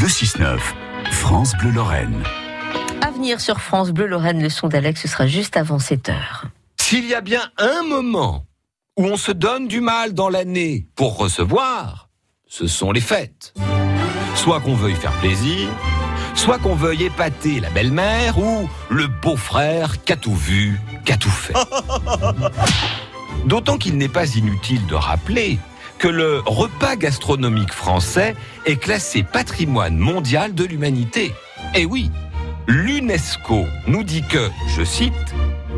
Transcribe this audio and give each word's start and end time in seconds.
Le 0.00 0.06
6-9, 0.06 0.58
France 1.10 1.52
Bleu 1.58 1.72
Lorraine. 1.72 2.22
À 3.02 3.10
venir 3.10 3.38
sur 3.38 3.60
France 3.60 3.90
Bleu 3.90 4.06
Lorraine, 4.06 4.42
le 4.42 4.48
son 4.48 4.68
d'Alex, 4.68 5.02
ce 5.02 5.08
sera 5.08 5.26
juste 5.26 5.58
avant 5.58 5.78
7 5.78 6.08
heures. 6.08 6.46
S'il 6.80 7.04
y 7.04 7.12
a 7.12 7.20
bien 7.20 7.42
un 7.58 7.82
moment 7.82 8.46
où 8.96 9.04
on 9.04 9.18
se 9.18 9.30
donne 9.30 9.68
du 9.68 9.82
mal 9.82 10.14
dans 10.14 10.30
l'année 10.30 10.86
pour 10.96 11.18
recevoir, 11.18 12.08
ce 12.46 12.66
sont 12.66 12.92
les 12.92 13.02
fêtes. 13.02 13.52
Soit 14.36 14.60
qu'on 14.60 14.74
veuille 14.74 14.94
faire 14.94 15.12
plaisir, 15.20 15.68
soit 16.34 16.58
qu'on 16.58 16.74
veuille 16.74 17.04
épater 17.04 17.60
la 17.60 17.68
belle-mère 17.68 18.38
ou 18.38 18.70
le 18.88 19.06
beau-frère 19.06 20.02
qu'a 20.02 20.16
tout 20.16 20.34
vu, 20.34 20.80
qu'a 21.04 21.18
tout 21.18 21.28
fait. 21.28 21.52
D'autant 23.44 23.76
qu'il 23.76 23.98
n'est 23.98 24.08
pas 24.08 24.34
inutile 24.34 24.86
de 24.86 24.94
rappeler 24.94 25.58
que 26.00 26.08
le 26.08 26.40
repas 26.46 26.96
gastronomique 26.96 27.74
français 27.74 28.34
est 28.64 28.76
classé 28.76 29.22
patrimoine 29.22 29.98
mondial 29.98 30.54
de 30.54 30.64
l'humanité. 30.64 31.34
Et 31.74 31.84
oui, 31.84 32.10
l'UNESCO 32.66 33.66
nous 33.86 34.02
dit 34.02 34.22
que, 34.22 34.48
je 34.74 34.82
cite, 34.82 35.12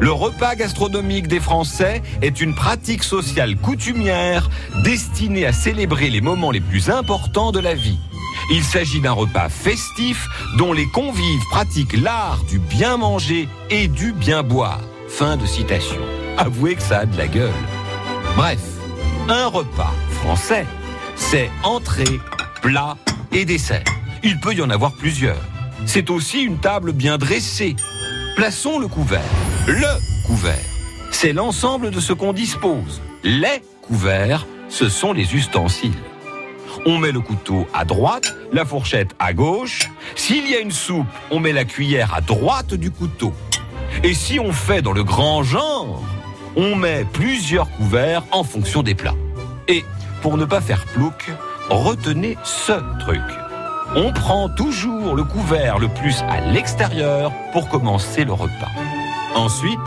le 0.00 0.10
repas 0.10 0.56
gastronomique 0.56 1.28
des 1.28 1.38
Français 1.38 2.02
est 2.20 2.40
une 2.40 2.54
pratique 2.54 3.04
sociale 3.04 3.56
coutumière 3.56 4.50
destinée 4.82 5.46
à 5.46 5.52
célébrer 5.52 6.10
les 6.10 6.20
moments 6.20 6.50
les 6.50 6.60
plus 6.60 6.90
importants 6.90 7.52
de 7.52 7.60
la 7.60 7.74
vie. 7.74 7.98
Il 8.50 8.64
s'agit 8.64 9.00
d'un 9.00 9.12
repas 9.12 9.48
festif 9.48 10.26
dont 10.56 10.72
les 10.72 10.88
convives 10.88 11.42
pratiquent 11.50 12.00
l'art 12.00 12.42
du 12.48 12.58
bien 12.58 12.96
manger 12.96 13.48
et 13.70 13.86
du 13.86 14.12
bien 14.12 14.42
boire. 14.42 14.80
Fin 15.08 15.36
de 15.36 15.46
citation. 15.46 16.00
Avouez 16.36 16.74
que 16.74 16.82
ça 16.82 17.00
a 17.00 17.06
de 17.06 17.16
la 17.16 17.28
gueule. 17.28 17.52
Bref, 18.36 18.60
un 19.28 19.46
repas 19.46 19.94
français, 20.18 20.66
c'est 21.16 21.50
entrée, 21.62 22.20
plat 22.60 22.96
et 23.32 23.44
dessert. 23.44 23.84
Il 24.22 24.40
peut 24.40 24.54
y 24.54 24.62
en 24.62 24.70
avoir 24.70 24.92
plusieurs. 24.92 25.40
C'est 25.86 26.10
aussi 26.10 26.42
une 26.42 26.58
table 26.58 26.92
bien 26.92 27.18
dressée. 27.18 27.76
Plaçons 28.36 28.78
le 28.78 28.88
couvert. 28.88 29.20
Le 29.66 30.26
couvert, 30.26 30.64
c'est 31.10 31.32
l'ensemble 31.32 31.90
de 31.90 32.00
ce 32.00 32.12
qu'on 32.12 32.32
dispose. 32.32 33.00
Les 33.22 33.62
couverts, 33.82 34.46
ce 34.68 34.88
sont 34.88 35.12
les 35.12 35.34
ustensiles. 35.34 35.92
On 36.84 36.98
met 36.98 37.12
le 37.12 37.20
couteau 37.20 37.66
à 37.72 37.84
droite, 37.84 38.34
la 38.52 38.64
fourchette 38.64 39.14
à 39.18 39.32
gauche. 39.32 39.90
S'il 40.14 40.48
y 40.48 40.54
a 40.54 40.60
une 40.60 40.70
soupe, 40.70 41.06
on 41.30 41.40
met 41.40 41.52
la 41.52 41.64
cuillère 41.64 42.14
à 42.14 42.20
droite 42.20 42.74
du 42.74 42.90
couteau. 42.90 43.32
Et 44.02 44.14
si 44.14 44.38
on 44.38 44.52
fait 44.52 44.82
dans 44.82 44.92
le 44.92 45.04
grand 45.04 45.42
genre, 45.42 46.02
on 46.56 46.76
met 46.76 47.04
plusieurs 47.12 47.70
couverts 47.70 48.24
en 48.32 48.44
fonction 48.44 48.82
des 48.82 48.94
plats. 48.94 49.16
Et 49.68 49.84
pour 50.22 50.36
ne 50.36 50.44
pas 50.44 50.60
faire 50.60 50.84
plouc, 50.86 51.32
retenez 51.70 52.36
ce 52.42 52.72
truc. 53.00 53.22
On 53.96 54.12
prend 54.12 54.48
toujours 54.48 55.14
le 55.14 55.24
couvert 55.24 55.78
le 55.78 55.88
plus 55.88 56.22
à 56.28 56.40
l'extérieur 56.40 57.32
pour 57.52 57.68
commencer 57.68 58.24
le 58.24 58.32
repas. 58.32 58.70
Ensuite, 59.34 59.78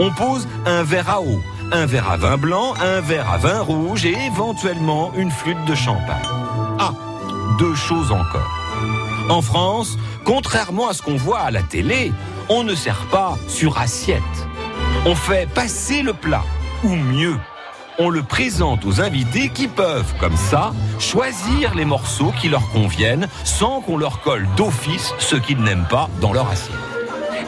on 0.00 0.10
pose 0.10 0.48
un 0.66 0.82
verre 0.82 1.10
à 1.10 1.20
eau, 1.20 1.40
un 1.72 1.86
verre 1.86 2.10
à 2.10 2.16
vin 2.16 2.36
blanc, 2.36 2.74
un 2.80 3.00
verre 3.00 3.30
à 3.30 3.38
vin 3.38 3.60
rouge 3.60 4.04
et 4.06 4.16
éventuellement 4.26 5.12
une 5.16 5.30
flûte 5.30 5.64
de 5.66 5.74
champagne. 5.74 6.26
Ah, 6.78 6.92
deux 7.58 7.74
choses 7.74 8.10
encore. 8.10 8.50
En 9.28 9.42
France, 9.42 9.98
contrairement 10.24 10.88
à 10.88 10.94
ce 10.94 11.02
qu'on 11.02 11.16
voit 11.16 11.40
à 11.40 11.50
la 11.50 11.62
télé, 11.62 12.12
on 12.48 12.64
ne 12.64 12.74
sert 12.74 13.06
pas 13.10 13.36
sur 13.46 13.78
assiette. 13.78 14.22
On 15.04 15.14
fait 15.14 15.48
passer 15.50 16.02
le 16.02 16.12
plat, 16.12 16.42
ou 16.82 16.88
mieux, 16.88 17.36
on 17.98 18.10
le 18.10 18.22
présente 18.22 18.84
aux 18.84 19.00
invités 19.00 19.48
qui 19.48 19.66
peuvent, 19.66 20.14
comme 20.18 20.36
ça, 20.36 20.72
choisir 20.98 21.74
les 21.74 21.84
morceaux 21.84 22.32
qui 22.40 22.48
leur 22.48 22.68
conviennent 22.70 23.28
sans 23.44 23.80
qu'on 23.80 23.96
leur 23.96 24.20
colle 24.20 24.46
d'office 24.56 25.12
ce 25.18 25.36
qu'ils 25.36 25.60
n'aiment 25.60 25.86
pas 25.90 26.08
dans 26.20 26.32
leur 26.32 26.48
assiette. 26.48 26.76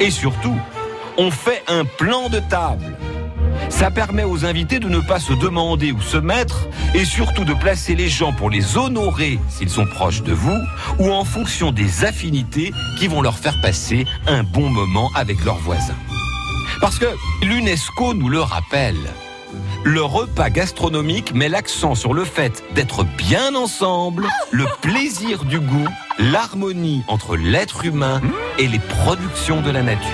Et 0.00 0.10
surtout, 0.10 0.58
on 1.18 1.30
fait 1.30 1.62
un 1.68 1.84
plan 1.84 2.28
de 2.28 2.38
table. 2.38 2.96
Ça 3.68 3.90
permet 3.90 4.24
aux 4.24 4.44
invités 4.44 4.78
de 4.78 4.88
ne 4.88 5.00
pas 5.00 5.20
se 5.20 5.32
demander 5.32 5.92
où 5.92 6.00
se 6.00 6.16
mettre 6.16 6.68
et 6.94 7.04
surtout 7.04 7.44
de 7.44 7.54
placer 7.54 7.94
les 7.94 8.08
gens 8.08 8.32
pour 8.32 8.50
les 8.50 8.78
honorer 8.78 9.38
s'ils 9.48 9.68
sont 9.68 9.86
proches 9.86 10.22
de 10.22 10.32
vous 10.32 10.58
ou 10.98 11.12
en 11.12 11.24
fonction 11.24 11.72
des 11.72 12.04
affinités 12.04 12.72
qui 12.98 13.08
vont 13.08 13.20
leur 13.20 13.38
faire 13.38 13.60
passer 13.60 14.06
un 14.26 14.44
bon 14.44 14.70
moment 14.70 15.10
avec 15.14 15.44
leurs 15.44 15.58
voisins. 15.58 15.96
Parce 16.80 16.98
que 16.98 17.06
l'UNESCO 17.42 18.14
nous 18.14 18.28
le 18.28 18.40
rappelle. 18.40 18.96
Le 19.84 20.02
repas 20.02 20.50
gastronomique 20.50 21.34
met 21.34 21.48
l'accent 21.48 21.94
sur 21.94 22.14
le 22.14 22.24
fait 22.24 22.62
d'être 22.74 23.04
bien 23.04 23.54
ensemble, 23.54 24.26
le 24.50 24.66
plaisir 24.82 25.44
du 25.44 25.60
goût, 25.60 25.88
l'harmonie 26.18 27.02
entre 27.08 27.36
l'être 27.36 27.84
humain 27.84 28.20
et 28.58 28.66
les 28.66 28.80
productions 28.80 29.60
de 29.62 29.70
la 29.70 29.82
nature. 29.82 30.08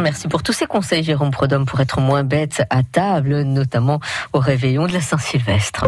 Merci 0.00 0.28
pour 0.28 0.42
tous 0.42 0.52
ces 0.52 0.66
conseils, 0.66 1.02
Jérôme 1.02 1.30
Prodhomme, 1.30 1.66
pour 1.66 1.80
être 1.80 2.00
moins 2.00 2.24
bête 2.24 2.62
à 2.70 2.82
table, 2.82 3.42
notamment 3.42 4.00
au 4.32 4.38
réveillon 4.38 4.86
de 4.86 4.92
la 4.92 5.00
Saint-Sylvestre. 5.00 5.84